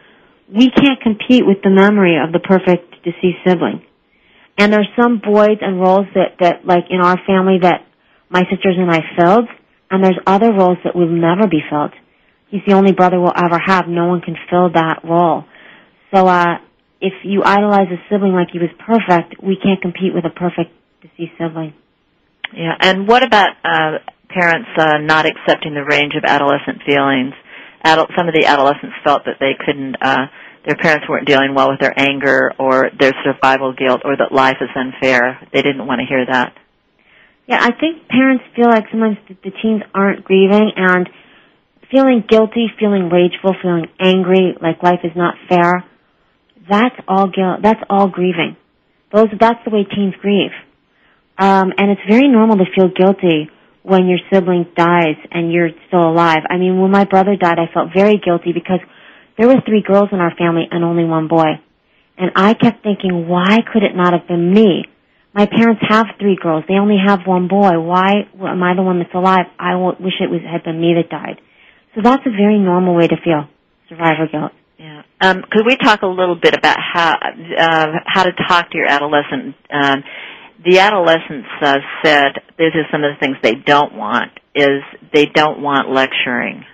[0.49, 3.83] we can't compete with the memory of the perfect deceased sibling.
[4.57, 7.85] And there's some voids and roles that, that, like in our family, that
[8.29, 9.49] my sisters and I filled,
[9.91, 11.93] and there's other roles that will never be filled.
[12.49, 13.87] He's the only brother we'll ever have.
[13.87, 15.43] No one can fill that role.
[16.13, 16.57] So, uh,
[17.05, 20.73] if you idolize a sibling like he was perfect, we can't compete with a perfect
[21.05, 21.73] deceased sibling.
[22.49, 27.33] Yeah, and what about uh, parents uh, not accepting the range of adolescent feelings?
[27.83, 30.25] Adult, some of the adolescents felt that they couldn't, uh,
[30.65, 34.57] their parents weren't dealing well with their anger or their survival guilt or that life
[34.59, 35.37] is unfair.
[35.53, 36.57] They didn't want to hear that.
[37.45, 41.07] Yeah, I think parents feel like sometimes the teens aren't grieving and
[41.91, 45.85] feeling guilty, feeling rageful, feeling angry, like life is not fair.
[46.69, 47.61] That's all guilt.
[47.61, 48.57] That's all grieving.
[49.13, 50.51] Those, that's the way teens grieve.
[51.37, 53.49] Um, and it's very normal to feel guilty
[53.83, 56.43] when your sibling dies and you're still alive.
[56.49, 58.79] I mean, when my brother died, I felt very guilty because
[59.37, 61.59] there were three girls in our family and only one boy.
[62.17, 64.85] And I kept thinking, why could it not have been me?
[65.33, 66.63] My parents have three girls.
[66.67, 67.77] They only have one boy.
[67.77, 69.45] Why am I the one that's alive?
[69.59, 71.41] I wish it was, had been me that died.
[71.93, 73.47] So that's a very normal way to feel,
[73.89, 74.51] survivor guilt.
[74.77, 75.03] Yeah.
[75.21, 78.87] Um, could we talk a little bit about how uh, how to talk to your
[78.87, 79.55] adolescent?
[79.71, 80.03] Um,
[80.65, 84.81] the adolescents uh, said this is some of the things they don't want is
[85.13, 86.65] they don't want lecturing.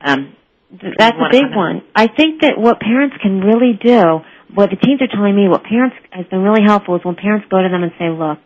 [0.00, 0.34] Um,
[0.70, 1.82] that's a big one.
[1.94, 4.20] I think that what parents can really do,
[4.54, 7.46] what the teens are telling me, what parents has been really helpful is when parents
[7.50, 8.38] go to them and say, "Look,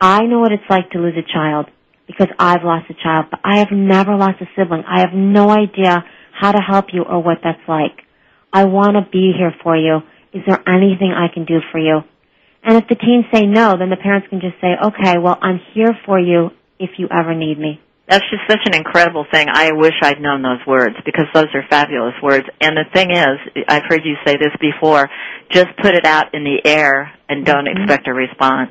[0.00, 1.66] I know what it's like to lose a child
[2.06, 4.84] because I've lost a child, but I have never lost a sibling.
[4.86, 6.04] I have no idea
[6.40, 8.02] how to help you or what that's like.
[8.52, 9.98] I want to be here for you.
[10.32, 12.02] Is there anything I can do for you?"
[12.62, 15.60] And if the teens say no, then the parents can just say, "Okay, well, I'm
[15.74, 19.48] here for you if you ever need me." That's just such an incredible thing.
[19.50, 22.44] I wish I'd known those words because those are fabulous words.
[22.60, 25.08] And the thing is, I've heard you say this before,
[25.50, 27.80] just put it out in the air and don't mm-hmm.
[27.82, 28.70] expect a response.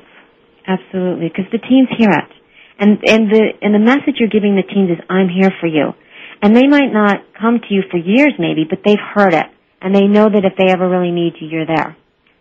[0.66, 2.30] Absolutely, because the teens hear it.
[2.78, 5.94] And, and the, and the message you're giving the teens is, I'm here for you.
[6.42, 9.46] And they might not come to you for years maybe, but they've heard it.
[9.80, 11.96] And they know that if they ever really need you, you're there.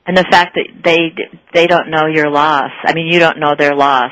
[0.05, 1.11] And the fact that they,
[1.53, 2.71] they don't know your loss.
[2.83, 4.11] I mean, you don't know their loss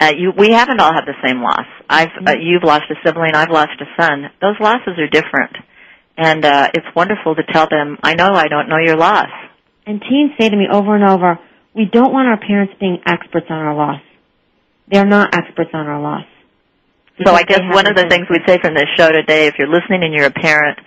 [0.00, 1.66] uh, you, we haven't all had the same loss.
[1.88, 2.42] I've, uh, mm-hmm.
[2.42, 4.24] you've lost a sibling, I've lost a son.
[4.40, 5.56] Those losses are different.
[6.18, 9.30] And, uh, it's wonderful to tell them, I know I don't know your loss.
[9.86, 11.38] And teens say to me over and over,
[11.74, 14.00] we don't want our parents being experts on our loss.
[14.88, 16.24] They're not experts on our loss.
[17.24, 19.72] So I guess one of the things we'd say from this show today, if you're
[19.72, 20.78] listening and you're a parent,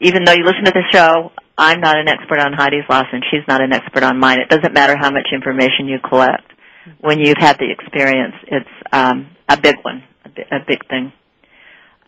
[0.00, 3.22] even though you listen to the show, I'm not an expert on Heidi's loss and
[3.30, 4.38] she's not an expert on mine.
[4.40, 6.52] It doesn't matter how much information you collect
[7.00, 11.12] when you've had the experience, it's um, a big one, a, bi- a big thing.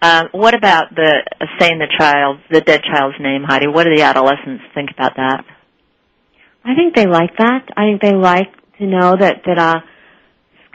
[0.01, 3.67] Um, what about the uh, saying the child, the dead child's name, Heidi?
[3.67, 5.45] What do the adolescents think about that?
[6.65, 7.69] I think they like that.
[7.77, 9.81] I think they like to know that that uh,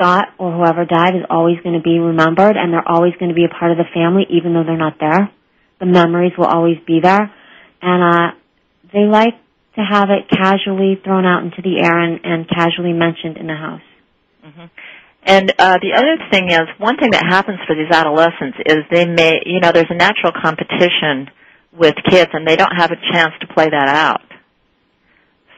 [0.03, 3.35] Scott or whoever died is always going to be remembered, and they're always going to
[3.35, 5.31] be a part of the family, even though they're not there.
[5.79, 7.31] The memories will always be there,
[7.81, 8.35] and uh,
[8.91, 9.35] they like
[9.75, 13.55] to have it casually thrown out into the air and, and casually mentioned in the
[13.55, 13.81] house.
[14.45, 14.65] Mm-hmm.
[15.23, 19.05] And uh, the other thing is, one thing that happens for these adolescents is they
[19.05, 21.31] may, you know, there's a natural competition
[21.71, 24.21] with kids, and they don't have a chance to play that out.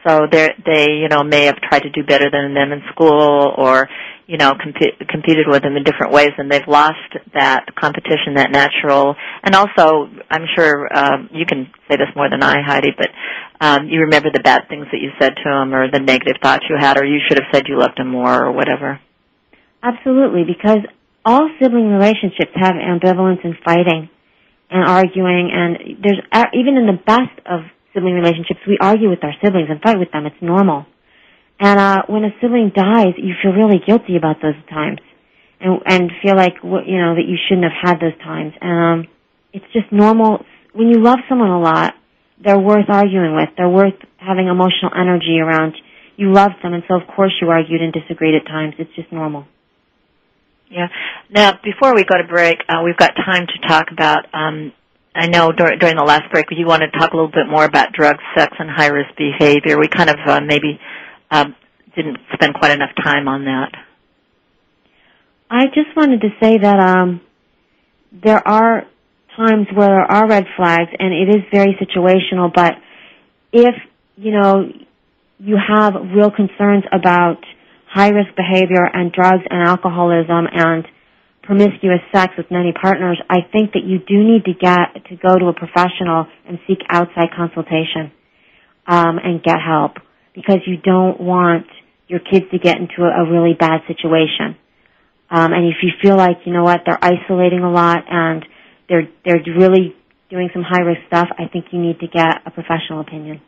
[0.06, 3.88] So they you know may have tried to do better than them in school, or
[4.28, 8.52] you know, comp- competed with them in different ways, and they've lost that competition, that
[8.52, 9.16] natural.
[9.44, 13.10] And also, I'm sure um, you can say this more than I, Heidi, but
[13.62, 16.66] um, you remember the bad things that you said to them, or the negative thoughts
[16.70, 19.00] you had, or you should have said you loved them more, or whatever.
[19.84, 20.80] Absolutely, because
[21.24, 24.10] all sibling relationships have ambivalence and fighting
[24.72, 26.20] and arguing, and there's
[26.54, 27.62] even in the best of
[27.96, 30.26] sibling relationships, we argue with our siblings and fight with them.
[30.26, 30.86] It's normal.
[31.60, 35.00] And uh, when a sibling dies, you feel really guilty about those times,
[35.62, 38.52] and and feel like you know that you shouldn't have had those times.
[38.60, 39.08] And um,
[39.54, 40.44] it's just normal.
[40.74, 41.94] When you love someone a lot,
[42.44, 43.50] they're worth arguing with.
[43.56, 45.76] They're worth having emotional energy around.
[46.18, 48.76] You love them, and so of course you argued and disagreed at times.
[48.78, 49.46] It's just normal.
[50.70, 50.88] Yeah.
[51.30, 54.26] Now, before we go to break, uh, we've got time to talk about.
[54.34, 54.74] Um,
[55.16, 57.64] I know dur- during the last break you wanted to talk a little bit more
[57.64, 59.80] about drugs, sex, and high risk behavior.
[59.80, 60.80] We kind of uh, maybe
[61.32, 61.56] um,
[61.96, 63.72] didn't spend quite enough time on that.
[65.50, 67.22] I just wanted to say that um,
[68.12, 68.84] there are
[69.38, 72.52] times where there are red flags, and it is very situational.
[72.54, 72.74] But
[73.54, 73.76] if
[74.18, 74.66] you know
[75.40, 77.38] you have real concerns about
[77.88, 80.86] high risk behavior and drugs and alcoholism and
[81.46, 85.38] promiscuous sex with many partners, I think that you do need to get to go
[85.38, 88.12] to a professional and seek outside consultation
[88.88, 89.98] um, and get help
[90.34, 91.68] because you don't want
[92.08, 94.58] your kids to get into a, a really bad situation.
[95.30, 98.46] Um, and if you feel like you know what they're isolating a lot and
[98.88, 99.96] they're they're really
[100.30, 103.42] doing some high risk stuff, I think you need to get a professional opinion.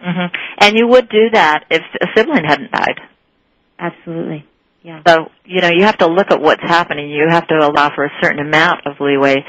[0.00, 0.34] Mm-hmm.
[0.60, 3.00] And you would do that if a sibling hadn't died.
[3.78, 4.44] Absolutely.
[4.86, 5.02] Yeah.
[5.04, 7.10] So, you know, you have to look at what's happening.
[7.10, 9.44] You have to allow for a certain amount of leeway,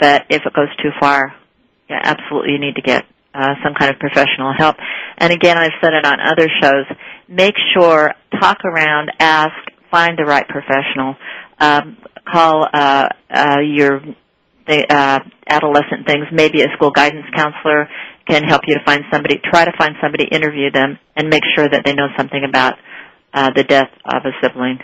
[0.00, 1.32] but if it goes too far,
[1.88, 4.74] yeah, absolutely you need to get uh, some kind of professional help.
[5.16, 6.86] And again, I've said it on other shows,
[7.28, 9.54] make sure, talk around, ask,
[9.92, 11.14] find the right professional.
[11.60, 14.00] Um, call uh, uh, your
[14.66, 16.26] the, uh, adolescent things.
[16.32, 17.88] Maybe a school guidance counselor
[18.26, 19.40] can help you to find somebody.
[19.52, 22.74] Try to find somebody, interview them, and make sure that they know something about
[23.32, 24.78] uh, the death of a sibling,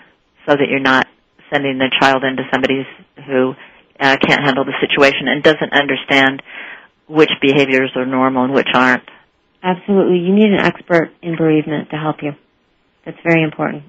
[0.47, 1.07] so that you're not
[1.53, 2.87] sending the child into somebody
[3.27, 3.55] who
[4.01, 6.43] uh, can't handle the situation and doesn't understand
[7.09, 9.09] which behaviors are normal and which aren't.
[9.63, 10.19] Absolutely.
[10.19, 12.33] You need an expert in bereavement to help you.
[13.05, 13.85] That's very important.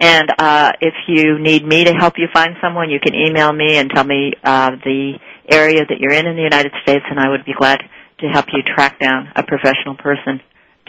[0.00, 3.76] And uh, if you need me to help you find someone, you can email me
[3.78, 5.18] and tell me uh, the
[5.50, 7.80] area that you're in in the United States, and I would be glad
[8.20, 10.40] to help you track down a professional person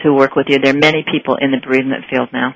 [0.04, 0.58] to work with you.
[0.58, 2.54] There are many people in the bereavement field now.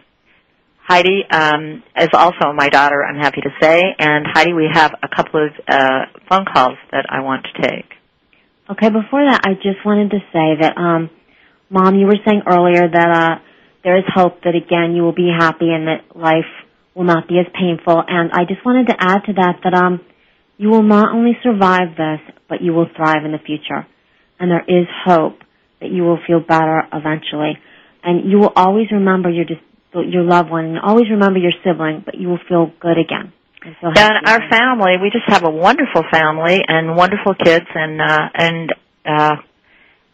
[0.86, 3.82] Heidi um, is also my daughter, I'm happy to say.
[3.98, 7.86] And Heidi, we have a couple of uh, phone calls that I want to take.
[8.70, 11.08] Okay, before that, I just wanted to say that, um,
[11.70, 13.42] Mom, you were saying earlier that uh,
[13.82, 16.48] there is hope that again you will be happy and that life
[16.94, 18.02] will not be as painful.
[18.06, 20.00] And I just wanted to add to that that um,
[20.58, 23.86] you will not only survive this, but you will thrive in the future.
[24.38, 25.38] And there is hope
[25.80, 27.58] that you will feel better eventually.
[28.02, 29.46] And you will always remember your
[30.02, 33.32] your loved one, and always remember your sibling, but you will feel good again.
[33.64, 38.28] And, and our family, we just have a wonderful family and wonderful kids, and uh,
[38.34, 38.74] and
[39.06, 39.36] uh,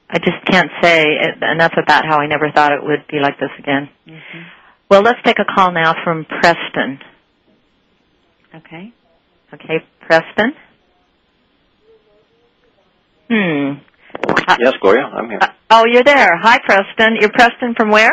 [0.08, 1.04] I just can't say
[1.52, 3.88] enough about how I never thought it would be like this again.
[4.06, 4.42] Mm-hmm.
[4.88, 6.98] Well, let's take a call now from Preston.
[8.54, 8.92] Okay.
[9.52, 10.52] Okay, Preston.
[13.28, 13.72] Hmm.
[14.58, 15.38] Yes, Gloria, I'm here.
[15.40, 16.36] Uh, oh, you're there.
[16.36, 17.16] Hi, Preston.
[17.20, 18.12] You're Preston from where?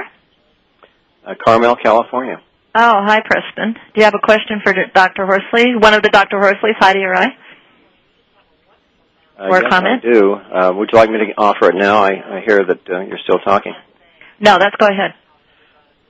[1.27, 2.41] Uh, Carmel, California.
[2.73, 3.73] Oh, hi, Preston.
[3.73, 5.25] Do you have a question for Dr.
[5.25, 5.75] Horsley?
[5.75, 6.37] One of the Dr.
[6.37, 7.25] Horsleys, Heidi or I?
[9.37, 10.05] Uh, or yes, comment?
[10.05, 10.33] I do.
[10.33, 11.97] Uh, would you like me to offer it now?
[12.01, 13.73] I, I hear that uh, you're still talking.
[14.39, 15.15] No, let's go ahead.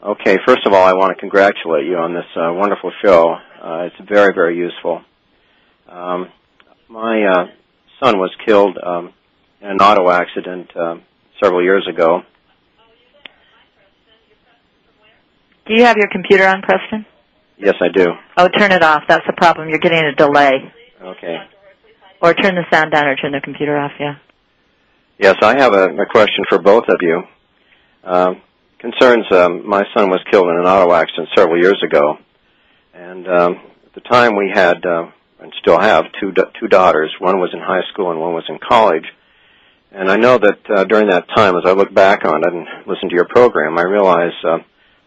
[0.03, 3.33] Okay, first of all, I want to congratulate you on this uh, wonderful show.
[3.33, 5.01] Uh, it's very, very useful.
[5.89, 6.29] Um,
[6.89, 7.45] my uh,
[8.03, 9.13] son was killed um,
[9.61, 10.97] in an auto accident uh,
[11.41, 12.21] several years ago.
[15.67, 17.05] Do you have your computer on, Preston?
[17.57, 18.05] Yes, I do.
[18.37, 19.03] Oh, turn it off.
[19.07, 19.69] That's the problem.
[19.69, 20.71] You're getting a delay.
[21.01, 21.37] Okay.
[22.21, 24.15] Or turn the sound down or turn the computer off, yeah.
[25.19, 27.23] Yes, I have a, a question for both of you.
[28.03, 28.41] Um,
[28.79, 32.17] concerns um, my son was killed in an auto accident several years ago.
[32.93, 35.07] And um, at the time we had, uh,
[35.39, 37.13] and still have, two, two daughters.
[37.19, 39.05] One was in high school and one was in college.
[39.91, 42.87] And I know that uh, during that time, as I look back on it and
[42.87, 44.57] listen to your program, I realize uh,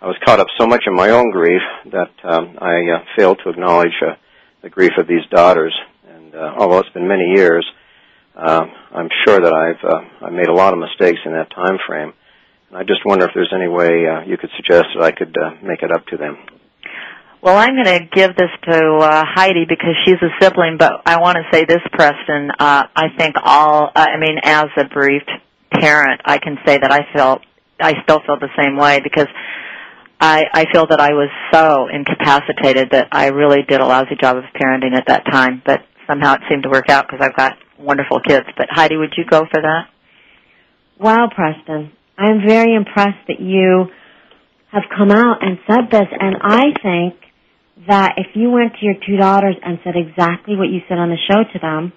[0.02, 3.40] I was caught up so much in my own grief that um, I uh, failed
[3.44, 4.14] to acknowledge uh,
[4.62, 5.74] the grief of these daughters
[6.30, 7.66] and uh, although it's been many years,
[8.36, 11.78] uh, I'm sure that I've uh, I made a lot of mistakes in that time
[11.86, 12.12] frame.
[12.68, 15.36] And I just wonder if there's any way uh, you could suggest that I could
[15.36, 16.38] uh, make it up to them.
[17.42, 21.20] Well, I'm going to give this to uh, Heidi because she's a sibling, but I
[21.20, 22.50] want to say this, Preston.
[22.50, 25.30] Uh, I think all, uh, I mean, as a bereaved
[25.72, 27.40] parent, I can say that I felt,
[27.80, 29.26] I still feel the same way because
[30.20, 34.36] I, I feel that I was so incapacitated that I really did a lousy job
[34.36, 37.56] of parenting at that time, but somehow it seemed to work out because I've got
[37.78, 38.44] wonderful kids.
[38.56, 39.88] But Heidi, would you go for that?
[40.98, 41.92] Wow, Preston.
[42.18, 43.86] I'm very impressed that you
[44.70, 47.14] have come out and said this, and I think
[47.88, 51.08] that if you went to your two daughters and said exactly what you said on
[51.08, 51.94] the show to them,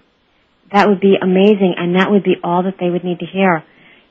[0.71, 3.63] that would be amazing, and that would be all that they would need to hear.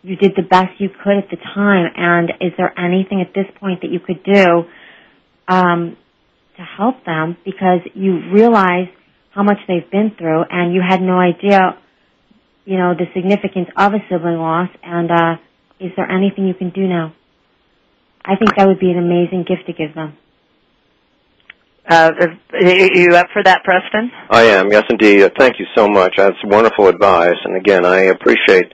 [0.03, 3.47] You did the best you could at the time, and is there anything at this
[3.61, 4.65] point that you could do
[5.47, 5.97] um,
[6.57, 8.89] to help them because you realize
[9.31, 11.79] how much they've been through, and you had no idea,
[12.65, 15.37] you know, the significance of a sibling loss, and uh,
[15.79, 17.15] is there anything you can do now?
[18.25, 20.17] I think that would be an amazing gift to give them.
[21.89, 22.11] Uh,
[22.53, 24.11] are you up for that, Preston?
[24.31, 25.23] I am, yes, indeed.
[25.23, 26.15] Uh, thank you so much.
[26.17, 28.73] That's wonderful advice, and again, I appreciate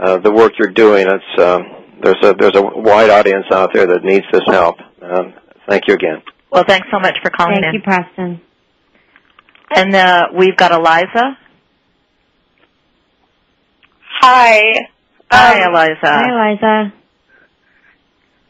[0.00, 1.06] uh, the work you're doing.
[1.08, 1.58] It's uh,
[2.02, 4.76] there's a there's a wide audience out there that needs this help.
[5.02, 5.34] Um,
[5.68, 6.22] thank you again.
[6.50, 7.74] Well, thanks so much for calling Thank in.
[7.74, 8.40] you, Preston.
[9.74, 11.36] And uh, we've got Eliza.
[14.20, 14.62] Hi.
[15.30, 15.96] Hi, Um, Eliza.
[16.04, 16.92] Hi, Eliza.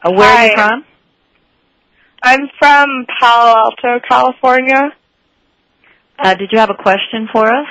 [0.01, 0.85] Uh, where are you from?
[2.23, 4.91] I'm from Palo Alto, California.
[6.17, 7.67] Uh, did you have a question for us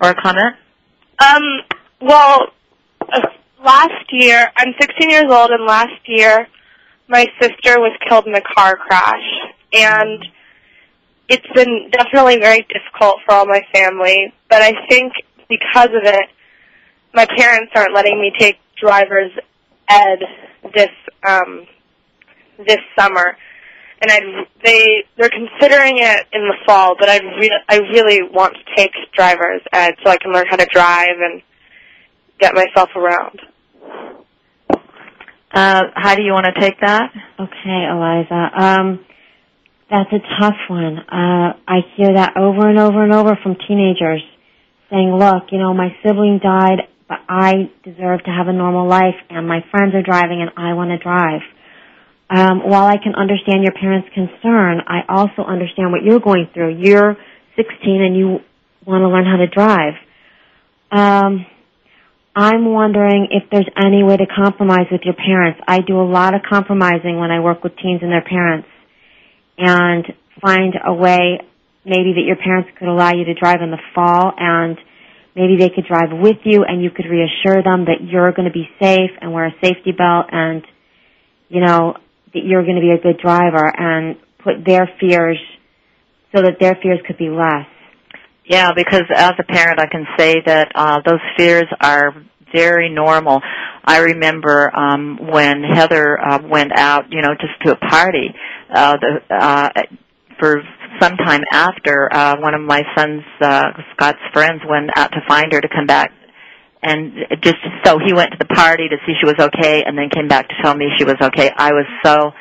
[0.00, 0.56] or a comment?
[1.22, 1.42] Um,
[2.00, 2.46] well,
[3.64, 6.46] last year, I'm 16 years old, and last year,
[7.08, 9.24] my sister was killed in a car crash,
[9.72, 10.24] and
[11.28, 14.32] it's been definitely very difficult for all my family.
[14.48, 15.12] But I think
[15.48, 16.26] because of it,
[17.14, 19.32] my parents aren't letting me take driver's
[19.88, 20.18] ed
[20.74, 20.90] this
[21.26, 21.66] um,
[22.58, 23.36] this summer,
[24.00, 24.20] and I
[24.64, 26.96] they they're considering it in the fall.
[26.98, 30.56] But I re- I really want to take driver's ed so I can learn how
[30.56, 31.42] to drive and
[32.38, 33.40] get myself around.
[35.50, 37.10] Uh, how do you want to take that?
[37.40, 38.50] Okay, Eliza.
[38.54, 39.04] Um,
[39.90, 40.98] that's a tough one.
[40.98, 44.22] Uh, I hear that over and over and over from teenagers
[44.90, 49.16] saying, look, you know, my sibling died, but I deserve to have a normal life,
[49.30, 51.40] and my friends are driving, and I want to drive.
[52.30, 56.76] Um, while I can understand your parents' concern, I also understand what you're going through.
[56.78, 57.16] You're
[57.56, 58.38] 16 and you
[58.84, 59.94] want to learn how to drive.
[60.90, 61.46] Um,
[62.34, 65.60] I'm wondering if there's any way to compromise with your parents.
[65.66, 68.68] I do a lot of compromising when I work with teens and their parents
[69.58, 70.04] and
[70.40, 71.40] find a way
[71.84, 74.78] maybe that your parents could allow you to drive in the fall and
[75.34, 78.52] maybe they could drive with you and you could reassure them that you're going to
[78.52, 80.62] be safe and wear a safety belt and
[81.48, 81.94] you know
[82.34, 85.38] that you're going to be a good driver and put their fears
[86.34, 87.66] so that their fears could be less.
[88.48, 92.14] Yeah, because as a parent, I can say that uh, those fears are
[92.52, 93.42] very normal.
[93.84, 98.34] I remember um, when Heather uh, went out, you know, just to a party.
[98.74, 99.68] Uh, the, uh,
[100.40, 100.62] for
[100.98, 105.52] some time after, uh, one of my son's uh, Scott's friends went out to find
[105.52, 106.10] her to come back,
[106.82, 110.08] and just so he went to the party to see she was okay, and then
[110.08, 111.50] came back to tell me she was okay.
[111.54, 112.32] I was so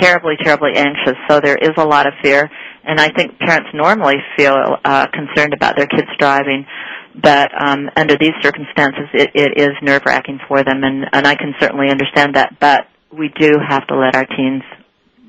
[0.00, 1.14] terribly, terribly anxious.
[1.28, 2.50] So there is a lot of fear,
[2.86, 6.66] and I think parents normally feel uh, concerned about their kids driving,
[7.14, 11.34] but um, under these circumstances, it, it is nerve wracking for them, and, and I
[11.34, 12.58] can certainly understand that.
[12.60, 14.62] But we do have to let our teens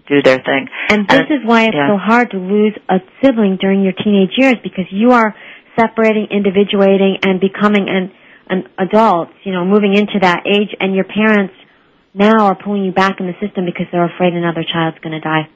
[0.07, 0.67] do their thing.
[0.89, 1.89] And this is why it's yeah.
[1.89, 5.35] so hard to lose a sibling during your teenage years because you are
[5.77, 8.11] separating, individuating, and becoming an
[8.47, 9.29] an adult.
[9.43, 11.53] You know, moving into that age, and your parents
[12.13, 15.19] now are pulling you back in the system because they're afraid another child's going to
[15.19, 15.49] die.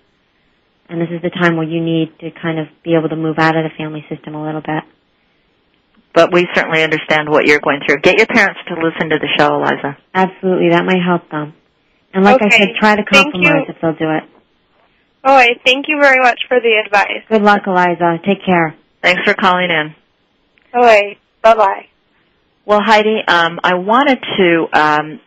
[0.89, 3.37] And this is the time where you need to kind of be able to move
[3.37, 4.83] out of the family system a little bit.
[6.13, 8.01] But we certainly understand what you're going through.
[8.01, 9.97] Get your parents to listen to the show, Eliza.
[10.13, 11.53] Absolutely, that might help them.
[12.13, 14.23] And like I said, try to Thank compromise if they'll do it.
[15.23, 15.59] All right.
[15.63, 17.23] Thank you very much for the advice.
[17.29, 18.17] Good luck, Eliza.
[18.25, 18.75] Take care.
[19.03, 19.93] Thanks for calling in.
[20.73, 21.17] All right.
[21.43, 21.85] Bye bye.
[22.65, 25.19] Well, Heidi, um, I wanted to um,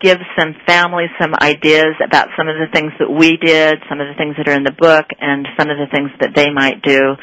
[0.00, 4.08] give some families some ideas about some of the things that we did, some of
[4.08, 6.82] the things that are in the book, and some of the things that they might
[6.82, 7.16] do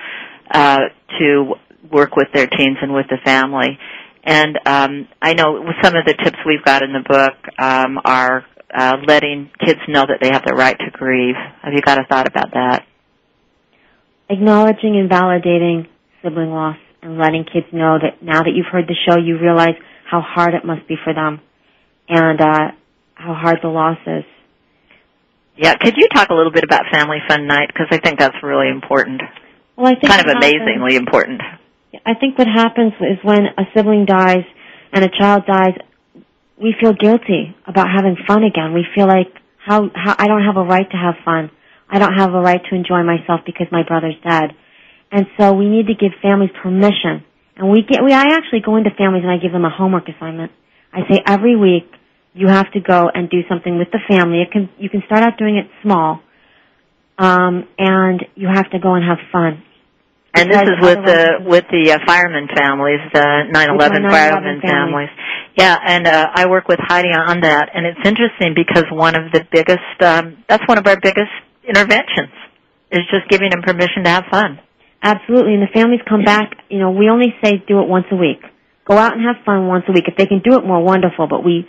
[0.51, 0.79] uh,
[1.19, 1.53] to
[1.91, 3.77] work with their teens and with the family.
[4.23, 8.45] And um, I know some of the tips we've got in the book um, are
[8.73, 11.35] uh, letting kids know that they have the right to grieve.
[11.63, 12.85] Have you got a thought about that?
[14.29, 15.87] acknowledging and validating
[16.21, 19.75] sibling loss and letting kids know that now that you've heard the show, you realize
[20.09, 21.39] how hard it must be for them
[22.07, 22.71] and uh,
[23.15, 24.23] how hard the loss is.
[25.57, 28.37] Yeah, could you talk a little bit about Family Fun Night because I think that's
[28.43, 29.21] really important.
[29.75, 31.41] Well, I think kind of what happens- amazingly important.
[32.05, 34.45] I think what happens is when a sibling dies
[34.93, 35.73] and a child dies,
[36.61, 38.73] we feel guilty about having fun again.
[38.73, 41.49] We feel like how, how I don't have a right to have fun.
[41.89, 44.51] I don't have a right to enjoy myself because my brother's dead.
[45.11, 47.23] And so we need to give families permission.
[47.55, 50.07] And we get we I actually go into families and I give them a homework
[50.09, 50.51] assignment.
[50.93, 51.89] I say every week
[52.37, 54.41] you have to go and do something with the family.
[54.41, 56.21] It can you can start out doing it small.
[57.17, 59.63] Um and you have to go and have fun.
[60.33, 64.11] And this is with the with the uh, fireman families, the 9/11 With my 9/11
[64.11, 65.09] fireman families.
[65.09, 65.09] families.
[65.57, 69.31] Yeah, and uh, I work with Heidi on that, and it's interesting because one of
[69.31, 71.33] the biggest um, that's one of our biggest
[71.67, 72.33] interventions
[72.91, 74.59] is just giving them permission to have fun.
[75.01, 76.53] Absolutely, and the families come back.
[76.69, 78.41] You know, we only say do it once a week.
[78.85, 80.05] Go out and have fun once a week.
[80.07, 81.27] If they can do it more, wonderful.
[81.27, 81.65] But we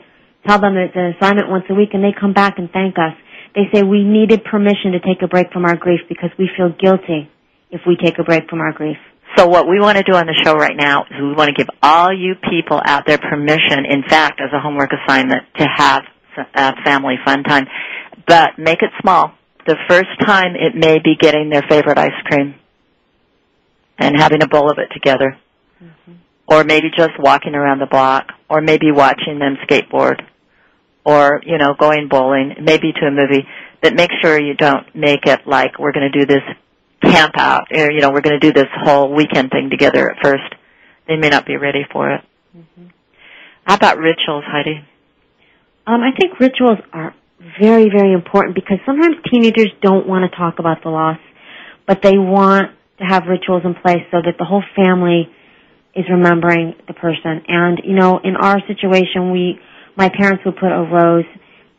[0.49, 3.13] tell them it's an assignment once a week, and they come back and thank us.
[3.55, 6.71] They say we needed permission to take a break from our grief because we feel
[6.71, 7.31] guilty
[7.71, 8.97] if we take a break from our grief.
[9.37, 11.55] So what we want to do on the show right now is we want to
[11.55, 16.03] give all you people out there permission, in fact, as a homework assignment, to have
[16.37, 17.67] a uh, family fun time.
[18.27, 19.33] But make it small.
[19.67, 22.55] The first time it may be getting their favorite ice cream
[23.99, 25.37] and having a bowl of it together.
[25.83, 26.13] Mm-hmm.
[26.47, 28.29] Or maybe just walking around the block.
[28.49, 30.23] Or maybe watching them skateboard.
[31.05, 32.55] Or, you know, going bowling.
[32.63, 33.47] Maybe to a movie.
[33.83, 36.43] But make sure you don't make it like we're going to do this
[37.03, 37.69] camp out.
[37.73, 40.55] Or, you know, we're going to do this whole weekend thing together at first.
[41.07, 42.21] They may not be ready for it.
[43.65, 44.85] How about rituals, Heidi?
[45.87, 47.15] Um, I think rituals are
[47.61, 51.19] very, very important because sometimes teenagers don't want to talk about the loss,
[51.87, 55.29] but they want to have rituals in place so that the whole family
[55.95, 57.43] is remembering the person.
[57.47, 59.59] And, you know, in our situation, we,
[59.99, 61.27] my parents would put a rose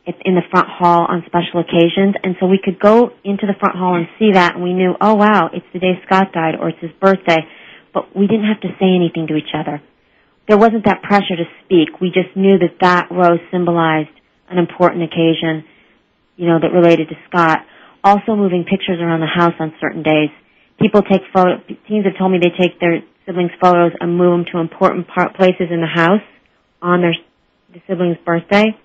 [0.06, 3.78] in the front hall on special occasions, and so we could go into the front
[3.78, 6.70] hall and see that, and we knew, oh wow, it's the day Scott died, or
[6.70, 7.40] it's his birthday,
[7.94, 9.82] but we didn't have to say anything to each other
[10.50, 12.02] there wasn't that pressure to speak.
[12.02, 14.10] We just knew that that rose symbolized
[14.50, 15.64] an important occasion,
[16.36, 17.60] you know, that related to Scott.
[18.04, 20.34] Also moving pictures around the house on certain days.
[20.82, 24.46] People take photo, teens have told me they take their siblings' photos and move them
[24.52, 26.26] to important part, places in the house
[26.82, 27.14] on their
[27.74, 28.76] the sibling's birthday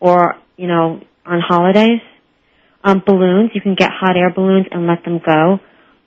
[0.00, 2.00] or, you know, on holidays.
[2.84, 5.58] Um, balloons, you can get hot air balloons and let them go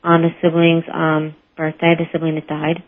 [0.03, 2.83] on the sibling's um, birthday, the sibling that died.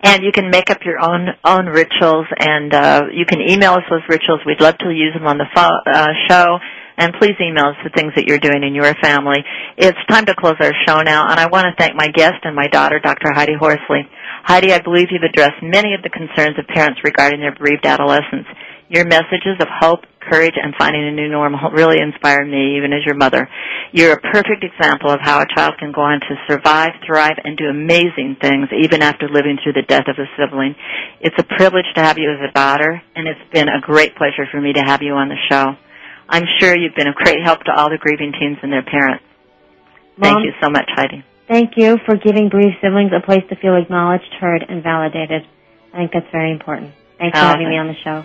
[0.00, 3.82] And you can make up your own own rituals, and uh, you can email us
[3.90, 4.40] those rituals.
[4.46, 6.58] We'd love to use them on the pho- uh, show.
[6.98, 9.38] And please email us the things that you're doing in your family.
[9.76, 12.56] It's time to close our show now, and I want to thank my guest and
[12.56, 13.30] my daughter, Dr.
[13.32, 14.02] Heidi Horsley.
[14.42, 18.48] Heidi, I believe you've addressed many of the concerns of parents regarding their bereaved adolescents.
[18.88, 23.04] Your messages of hope, courage, and finding a new normal really inspire me, even as
[23.04, 23.48] your mother.
[23.92, 27.56] You're a perfect example of how a child can go on to survive, thrive, and
[27.56, 30.74] do amazing things even after living through the death of a sibling.
[31.20, 34.46] It's a privilege to have you as a daughter, and it's been a great pleasure
[34.50, 35.76] for me to have you on the show.
[36.28, 39.24] I'm sure you've been a great help to all the grieving teens and their parents.
[40.20, 41.24] Thank you so much, Heidi.
[41.46, 45.42] Thank you for giving bereaved siblings a place to feel acknowledged, heard, and validated.
[45.92, 46.92] I think that's very important.
[47.18, 48.24] Thanks for Oh, having me on the show.